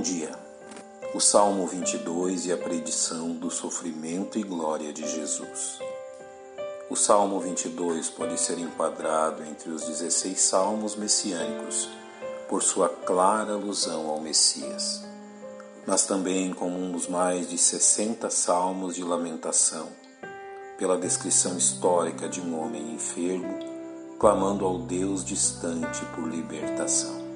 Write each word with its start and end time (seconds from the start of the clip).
Bom 0.00 0.04
dia. 0.04 0.32
O 1.12 1.20
Salmo 1.20 1.66
22 1.66 2.46
e 2.46 2.52
a 2.52 2.56
predição 2.56 3.32
do 3.32 3.50
sofrimento 3.50 4.38
e 4.38 4.42
glória 4.42 4.94
de 4.94 5.06
Jesus. 5.06 5.78
O 6.88 6.96
Salmo 6.96 7.38
22 7.38 8.08
pode 8.08 8.40
ser 8.40 8.58
enquadrado 8.58 9.44
entre 9.44 9.68
os 9.68 9.84
16 9.84 10.40
salmos 10.40 10.96
messiânicos 10.96 11.86
por 12.48 12.62
sua 12.62 12.88
clara 12.88 13.52
alusão 13.52 14.08
ao 14.08 14.22
Messias, 14.22 15.04
mas 15.86 16.06
também 16.06 16.54
como 16.54 16.78
um 16.78 16.90
dos 16.90 17.06
mais 17.06 17.46
de 17.46 17.58
60 17.58 18.30
salmos 18.30 18.94
de 18.94 19.04
lamentação, 19.04 19.86
pela 20.78 20.96
descrição 20.96 21.58
histórica 21.58 22.26
de 22.26 22.40
um 22.40 22.58
homem 22.58 22.94
enfermo 22.94 23.58
clamando 24.18 24.64
ao 24.64 24.78
Deus 24.78 25.22
distante 25.22 26.02
por 26.14 26.26
libertação. 26.26 27.29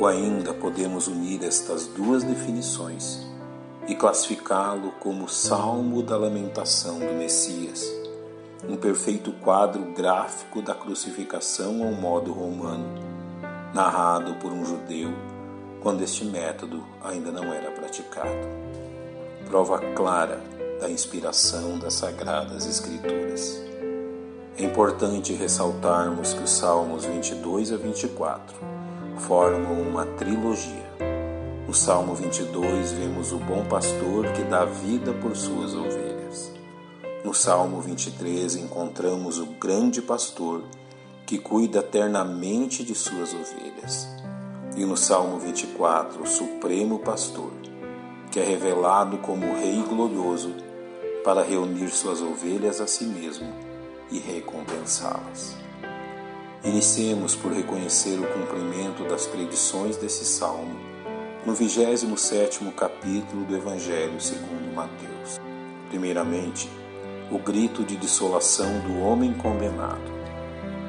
Ou 0.00 0.06
ainda 0.06 0.54
podemos 0.54 1.08
unir 1.08 1.44
estas 1.44 1.86
duas 1.86 2.24
definições 2.24 3.20
e 3.86 3.94
classificá-lo 3.94 4.92
como 4.92 5.28
Salmo 5.28 6.02
da 6.02 6.16
Lamentação 6.16 6.98
do 6.98 7.12
Messias, 7.12 7.86
um 8.66 8.76
perfeito 8.76 9.30
quadro 9.30 9.92
gráfico 9.92 10.62
da 10.62 10.74
crucificação 10.74 11.86
ao 11.86 11.92
modo 11.92 12.32
romano, 12.32 12.86
narrado 13.74 14.36
por 14.36 14.50
um 14.50 14.64
judeu 14.64 15.12
quando 15.82 16.00
este 16.00 16.24
método 16.24 16.82
ainda 17.04 17.30
não 17.30 17.52
era 17.52 17.70
praticado. 17.70 18.48
Prova 19.48 19.80
clara 19.94 20.40
da 20.80 20.90
inspiração 20.90 21.78
das 21.78 21.92
Sagradas 21.92 22.64
Escrituras. 22.64 23.60
É 24.56 24.64
importante 24.64 25.34
ressaltarmos 25.34 26.32
que 26.32 26.42
os 26.42 26.50
Salmos 26.50 27.04
22 27.04 27.70
a 27.70 27.76
24 27.76 28.79
formam 29.26 29.80
uma 29.80 30.06
trilogia. 30.06 30.90
No 31.66 31.74
Salmo 31.74 32.14
22, 32.14 32.92
vemos 32.92 33.32
o 33.32 33.38
bom 33.38 33.64
pastor 33.64 34.26
que 34.32 34.42
dá 34.42 34.64
vida 34.64 35.12
por 35.12 35.36
suas 35.36 35.74
ovelhas. 35.74 36.52
No 37.24 37.34
Salmo 37.34 37.80
23, 37.80 38.56
encontramos 38.56 39.38
o 39.38 39.46
grande 39.46 40.00
pastor 40.00 40.62
que 41.26 41.38
cuida 41.38 41.80
eternamente 41.80 42.82
de 42.82 42.94
suas 42.94 43.32
ovelhas. 43.34 44.08
E 44.76 44.84
no 44.84 44.96
Salmo 44.96 45.38
24, 45.38 46.22
o 46.22 46.26
supremo 46.26 46.98
pastor, 46.98 47.52
que 48.30 48.40
é 48.40 48.44
revelado 48.44 49.18
como 49.18 49.54
Rei 49.54 49.82
glorioso 49.82 50.54
para 51.24 51.42
reunir 51.42 51.90
suas 51.90 52.20
ovelhas 52.22 52.80
a 52.80 52.86
si 52.86 53.04
mesmo 53.04 53.52
e 54.10 54.18
recompensá-las. 54.18 55.69
Iniciemos 56.62 57.34
por 57.34 57.52
reconhecer 57.52 58.18
o 58.18 58.26
cumprimento 58.26 59.04
das 59.08 59.26
predições 59.26 59.96
desse 59.96 60.26
salmo 60.26 60.78
no 61.46 61.54
27 61.54 62.60
capítulo 62.76 63.46
do 63.46 63.56
Evangelho 63.56 64.20
segundo 64.20 64.74
Mateus. 64.74 65.40
Primeiramente, 65.88 66.68
o 67.30 67.38
grito 67.38 67.82
de 67.82 67.96
desolação 67.96 68.80
do 68.80 69.00
homem 69.00 69.32
condenado. 69.32 70.02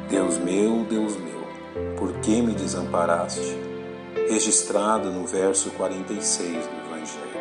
Deus 0.10 0.38
meu, 0.38 0.84
Deus 0.84 1.16
meu, 1.16 1.96
por 1.96 2.12
que 2.20 2.42
me 2.42 2.54
desamparaste? 2.54 3.58
Registrado 4.30 5.10
no 5.10 5.26
verso 5.26 5.72
46 5.72 6.68
do 6.68 6.86
Evangelho. 6.86 7.32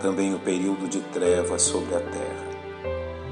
Também 0.00 0.34
o 0.34 0.40
período 0.40 0.88
de 0.88 0.98
trevas 0.98 1.62
sobre 1.62 1.94
a 1.94 2.00
terra. 2.00 2.52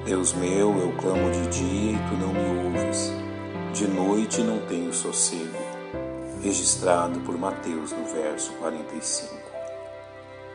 Deus 0.04 0.32
meu, 0.32 0.78
eu 0.78 0.92
clamo 0.92 1.28
de 1.32 1.48
dia 1.48 1.92
e 1.92 2.08
tu 2.08 2.14
não 2.14 2.32
me 2.32 2.66
ouves 2.68 3.29
de 3.72 3.86
noite 3.86 4.42
não 4.42 4.58
tenho 4.66 4.92
sossego, 4.92 5.56
registrado 6.42 7.20
por 7.20 7.38
Mateus 7.38 7.92
no 7.92 8.04
verso 8.04 8.52
45. 8.54 9.34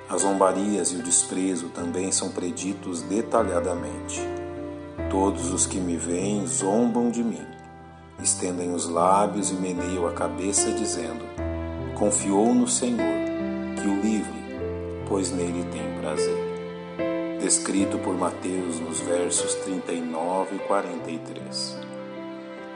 As 0.10 0.22
zombarias 0.22 0.92
e 0.92 0.98
o 0.98 1.04
desprezo 1.04 1.70
também 1.70 2.12
são 2.12 2.30
preditos 2.30 3.02
detalhadamente. 3.04 4.22
Todos 5.10 5.52
os 5.52 5.66
que 5.66 5.80
me 5.80 5.96
veem 5.96 6.46
zombam 6.46 7.10
de 7.10 7.24
mim, 7.24 7.46
estendem 8.22 8.74
os 8.74 8.88
lábios 8.88 9.50
e 9.50 9.56
meneiam 9.56 10.06
a 10.08 10.12
cabeça, 10.12 10.72
dizendo: 10.72 11.24
Confiou 11.98 12.54
no 12.54 12.68
Senhor, 12.68 13.00
que 13.82 13.88
o 13.88 14.02
livre, 14.02 14.44
pois 15.08 15.32
nele 15.32 15.66
tem 15.72 16.00
prazer. 16.02 17.40
Descrito 17.40 17.98
por 18.00 18.14
Mateus 18.14 18.80
nos 18.80 19.00
versos 19.00 19.56
39 19.56 20.58
e 20.58 20.60
43 20.60 21.95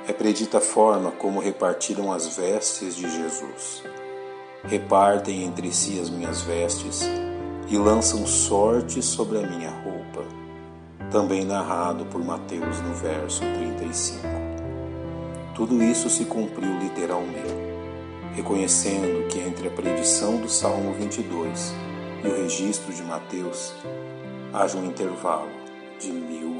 é 0.09 0.13
predita 0.13 0.57
a 0.57 0.61
forma 0.61 1.11
como 1.11 1.39
repartiram 1.39 2.11
as 2.11 2.35
vestes 2.35 2.95
de 2.95 3.07
Jesus. 3.07 3.83
Repartem 4.63 5.43
entre 5.43 5.71
si 5.71 5.99
as 5.99 6.09
minhas 6.09 6.41
vestes 6.41 7.07
e 7.67 7.77
lançam 7.77 8.25
sorte 8.25 9.03
sobre 9.03 9.37
a 9.37 9.47
minha 9.47 9.69
roupa. 9.69 10.23
Também 11.11 11.45
narrado 11.45 12.07
por 12.07 12.25
Mateus 12.25 12.81
no 12.81 12.95
verso 12.95 13.41
35. 13.41 14.27
Tudo 15.53 15.83
isso 15.83 16.09
se 16.09 16.25
cumpriu 16.25 16.79
literalmente, 16.79 17.53
reconhecendo 18.33 19.27
que 19.27 19.37
entre 19.39 19.67
a 19.67 19.71
predição 19.71 20.37
do 20.37 20.49
Salmo 20.49 20.91
22 20.93 21.71
e 22.23 22.27
o 22.27 22.35
registro 22.35 22.91
de 22.91 23.03
Mateus 23.03 23.75
haja 24.51 24.75
um 24.75 24.85
intervalo 24.85 25.51
de 25.99 26.11
mil. 26.11 26.58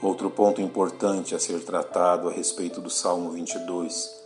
Outro 0.00 0.30
ponto 0.30 0.60
importante 0.60 1.34
a 1.34 1.40
ser 1.40 1.58
tratado 1.64 2.28
a 2.28 2.32
respeito 2.32 2.80
do 2.80 2.88
Salmo 2.88 3.32
22 3.32 4.16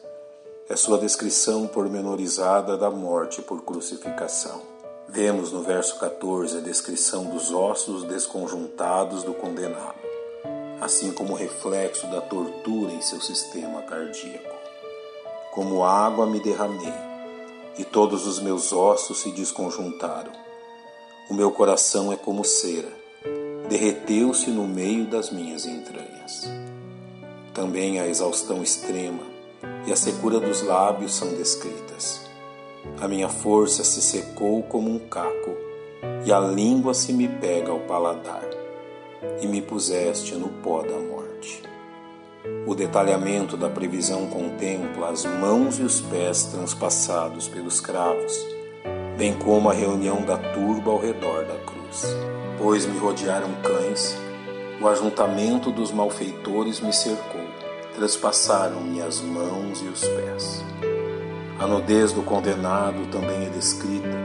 é 0.69 0.77
sua 0.77 0.99
descrição 0.99 1.67
pormenorizada 1.67 2.77
da 2.77 2.91
morte 2.91 3.41
por 3.41 3.63
crucificação. 3.63 4.61
Vemos 5.09 5.51
no 5.51 5.63
verso 5.63 5.99
14 5.99 6.59
a 6.59 6.61
descrição 6.61 7.25
dos 7.25 7.51
ossos 7.51 8.05
desconjuntados 8.05 9.23
do 9.23 9.33
condenado, 9.33 9.99
assim 10.79 11.11
como 11.11 11.33
o 11.33 11.37
reflexo 11.37 12.07
da 12.09 12.21
tortura 12.21 12.93
em 12.93 13.01
seu 13.01 13.23
sistema 13.23 13.81
cardíaco. 13.81 14.55
Como 15.55 15.85
água 15.85 16.27
me 16.27 16.39
derramei, 16.41 16.93
e 17.79 17.85
todos 17.85 18.27
os 18.27 18.39
meus 18.39 18.75
ossos 18.75 19.23
se 19.23 19.33
desconjuntaram. 19.33 20.33
O 21.31 21.35
meu 21.35 21.51
coração 21.51 22.13
é 22.13 22.17
como 22.17 22.45
cera 22.45 23.02
derreteu-se 23.73 24.51
no 24.51 24.69
meio 24.69 25.07
das 25.07 25.31
minhas 25.31 25.65
entranhas. 25.65 26.47
Também 27.55 27.99
a 27.99 28.07
exaustão 28.07 28.63
extrema 28.63 29.23
e 29.87 29.93
a 29.93 29.97
secura 29.97 30.39
dos 30.39 30.61
lábios 30.61 31.15
são 31.15 31.29
descritas. 31.29 32.21
A 33.01 33.09
minha 33.09 33.31
força 33.31 33.83
se 33.83 34.03
secou 34.03 34.63
como 34.65 34.91
um 34.91 34.99
caco, 34.99 35.57
e 36.27 36.31
a 36.31 36.39
língua 36.39 36.93
se 36.93 37.15
me 37.15 37.27
pega 37.27 37.71
ao 37.71 37.81
paladar, 37.81 38.45
e 39.41 39.47
me 39.47 39.63
puseste 39.63 40.35
no 40.35 40.49
pó 40.49 40.83
da 40.83 40.99
morte. 40.99 41.63
O 42.67 42.75
detalhamento 42.75 43.57
da 43.57 43.71
previsão 43.71 44.27
contempla 44.27 45.09
as 45.09 45.25
mãos 45.25 45.79
e 45.79 45.83
os 45.83 45.99
pés 46.03 46.43
transpassados 46.45 47.49
pelos 47.49 47.81
cravos, 47.81 48.47
bem 49.17 49.33
como 49.33 49.71
a 49.71 49.73
reunião 49.73 50.21
da 50.27 50.37
turba 50.37 50.91
ao 50.91 51.01
redor 51.01 51.47
da 51.47 51.57
cruz 51.65 52.15
pois 52.63 52.87
me 52.87 52.97
rodearam 52.97 53.53
cães, 53.61 54.17
o 54.81 54.87
ajuntamento 54.87 55.73
dos 55.73 55.91
malfeitores 55.91 56.79
me 56.79 56.93
cercou, 56.93 57.45
traspassaram-me 57.97 59.03
as 59.03 59.21
mãos 59.21 59.83
e 59.83 59.87
os 59.87 60.01
pés. 60.01 60.65
A 61.59 61.67
nudez 61.67 62.13
do 62.13 62.23
condenado 62.23 63.05
também 63.11 63.47
é 63.47 63.49
descrita, 63.49 64.17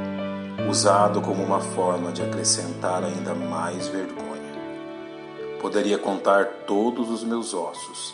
usado 0.69 1.19
como 1.19 1.43
uma 1.43 1.59
forma 1.59 2.11
de 2.11 2.21
acrescentar 2.21 3.03
ainda 3.03 3.33
mais 3.33 3.87
vergonha. 3.87 4.27
Poderia 5.59 5.97
contar 5.97 6.45
todos 6.67 7.09
os 7.09 7.23
meus 7.23 7.55
ossos, 7.55 8.13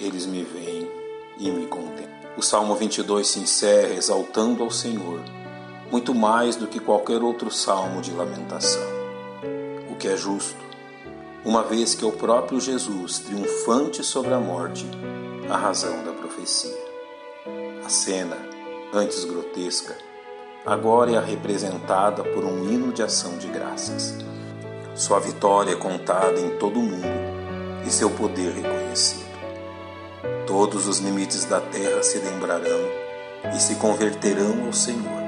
eles 0.00 0.26
me 0.26 0.42
veem 0.42 0.90
e 1.38 1.52
me 1.52 1.66
contemplam. 1.68 2.10
O 2.36 2.42
Salmo 2.42 2.74
22 2.74 3.28
se 3.28 3.38
encerra 3.38 3.94
exaltando 3.94 4.64
ao 4.64 4.72
Senhor, 4.72 5.20
muito 5.88 6.12
mais 6.12 6.56
do 6.56 6.66
que 6.66 6.80
qualquer 6.80 7.22
outro 7.22 7.48
salmo 7.48 8.00
de 8.00 8.10
lamentação 8.10 9.01
que 10.02 10.08
é 10.08 10.16
justo, 10.16 10.58
uma 11.44 11.62
vez 11.62 11.94
que 11.94 12.04
é 12.04 12.08
o 12.08 12.10
próprio 12.10 12.60
Jesus, 12.60 13.20
triunfante 13.20 14.02
sobre 14.02 14.34
a 14.34 14.40
morte, 14.40 14.84
a 15.48 15.56
razão 15.56 16.02
da 16.02 16.10
profecia. 16.10 16.76
A 17.86 17.88
cena, 17.88 18.36
antes 18.92 19.24
grotesca, 19.24 19.96
agora 20.66 21.12
é 21.12 21.20
representada 21.20 22.24
por 22.24 22.44
um 22.44 22.68
hino 22.68 22.92
de 22.92 23.00
ação 23.00 23.38
de 23.38 23.46
graças. 23.46 24.16
Sua 24.96 25.20
vitória 25.20 25.70
é 25.70 25.76
contada 25.76 26.40
em 26.40 26.58
todo 26.58 26.80
o 26.80 26.82
mundo 26.82 27.06
e 27.86 27.90
seu 27.92 28.10
poder 28.10 28.54
reconhecido. 28.54 29.30
Todos 30.48 30.88
os 30.88 30.98
limites 30.98 31.44
da 31.44 31.60
terra 31.60 32.02
se 32.02 32.18
lembrarão 32.18 32.80
e 33.54 33.60
se 33.60 33.76
converterão 33.76 34.66
ao 34.66 34.72
Senhor 34.72 35.21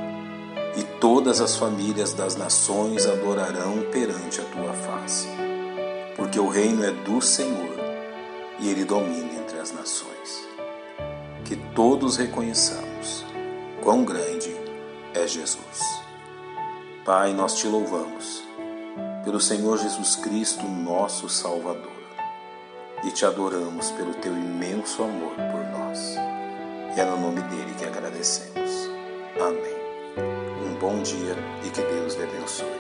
e 0.77 0.83
todas 1.01 1.41
as 1.41 1.57
famílias 1.57 2.13
das 2.13 2.37
nações 2.37 3.07
adorarão 3.07 3.83
perante 3.93 4.41
a 4.41 4.45
tua 4.45 4.73
face. 4.73 5.29
Porque 6.17 6.39
o 6.39 6.49
reino 6.49 6.85
é 6.85 6.91
do 6.91 7.21
Senhor 7.21 7.75
e 8.59 8.69
ele 8.69 8.85
domina 8.85 9.35
entre 9.35 9.59
as 9.59 9.73
nações. 9.73 10.49
Que 11.45 11.57
todos 11.75 12.17
reconheçamos 12.17 13.25
quão 13.83 14.05
grande 14.05 14.55
é 15.15 15.27
Jesus. 15.27 16.03
Pai, 17.05 17.33
nós 17.33 17.55
te 17.57 17.67
louvamos 17.67 18.43
pelo 19.25 19.41
Senhor 19.41 19.79
Jesus 19.79 20.17
Cristo, 20.17 20.67
nosso 20.67 21.29
Salvador, 21.29 21.93
e 23.05 23.11
te 23.11 23.25
adoramos 23.25 23.91
pelo 23.93 24.15
teu 24.15 24.33
imenso 24.33 25.03
amor 25.03 25.35
por 25.35 25.79
nós. 25.79 26.17
E 26.97 27.01
é 27.01 27.05
no 27.05 27.19
nome 27.19 27.41
dele 27.43 27.75
que 27.79 27.85
agradecemos. 27.85 28.89
Amém. 29.41 30.44
Bom 30.85 31.01
dia 31.01 31.35
e 31.65 31.71
que 31.71 31.81
Deus 31.81 32.15
lhe 32.15 32.25
abençoe. 32.25 32.74